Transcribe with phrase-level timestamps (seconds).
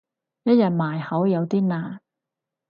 [0.45, 2.01] 一日埋口有啲難